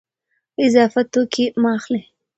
[0.65, 2.03] اضافي توکي مه اخلئ.